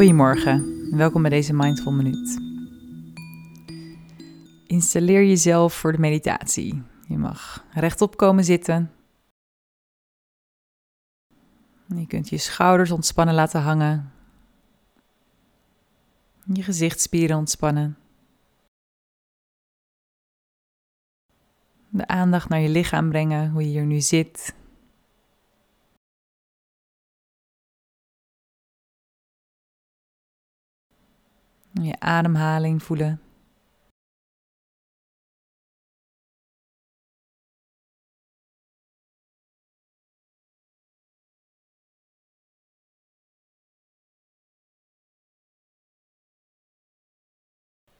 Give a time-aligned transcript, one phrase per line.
[0.00, 2.40] Goedemorgen, welkom bij deze Mindful Minuut.
[4.66, 6.82] Installeer jezelf voor de meditatie.
[7.08, 8.90] Je mag rechtop komen zitten.
[11.86, 14.12] Je kunt je schouders ontspannen laten hangen.
[16.52, 17.98] Je gezichtsspieren ontspannen.
[21.88, 24.54] De aandacht naar je lichaam brengen, hoe je hier nu zit.
[31.82, 33.20] Je ademhaling voelen.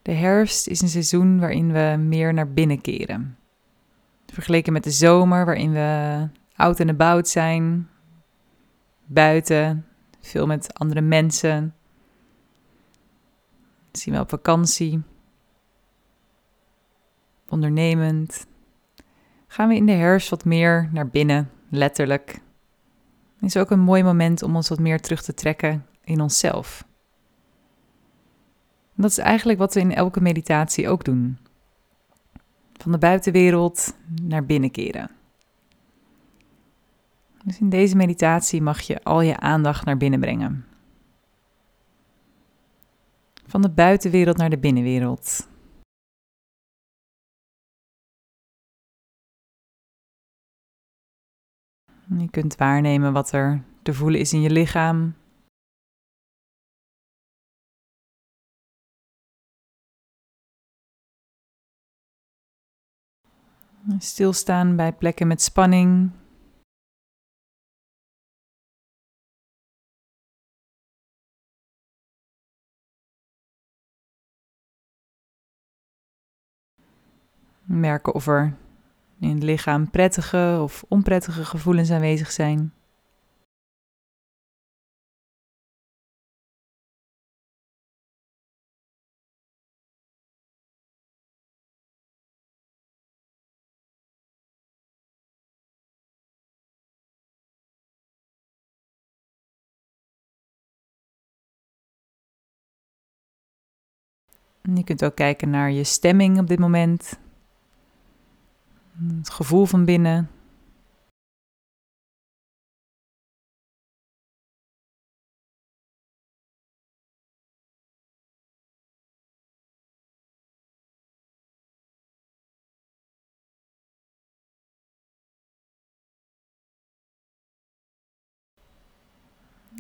[0.03, 3.39] De herfst is een seizoen waarin we meer naar binnen keren.
[4.27, 7.89] Vergeleken met de zomer, waarin we oud en about zijn,
[9.05, 9.87] buiten,
[10.21, 11.75] veel met andere mensen,
[13.93, 15.03] zien we op vakantie,
[17.49, 18.47] ondernemend.
[19.47, 22.41] Gaan we in de herfst wat meer naar binnen, letterlijk.
[23.35, 26.85] Het is ook een mooi moment om ons wat meer terug te trekken in onszelf.
[28.95, 31.39] dat is eigenlijk wat we in elke meditatie ook doen.
[32.73, 35.11] Van de buitenwereld naar binnen keren.
[37.45, 40.65] Dus in deze meditatie mag je al je aandacht naar binnen brengen.
[43.51, 45.49] Van de buitenwereld naar de binnenwereld.
[52.19, 55.15] Je kunt waarnemen wat er te voelen is in je lichaam.
[63.99, 66.20] Stilstaan bij plekken met spanning.
[77.73, 78.57] Merken of er
[79.21, 82.73] in het lichaam prettige of onprettige gevoelens aanwezig zijn.
[104.77, 107.19] je kunt ook kijken naar je stemming op dit moment.
[109.09, 110.31] Het gevoel van binnen.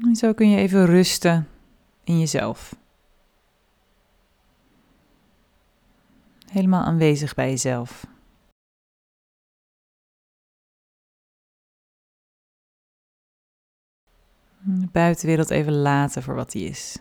[0.04, 1.48] En zo kun je even rusten
[2.04, 2.76] in jezelf.
[6.46, 8.06] Helemaal aanwezig bij jezelf.
[14.62, 16.98] De buitenwereld even laten voor wat die is.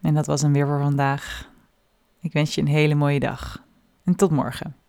[0.00, 1.50] En dat was hem weer voor vandaag.
[2.20, 3.64] Ik wens je een hele mooie dag.
[4.04, 4.81] En tot morgen.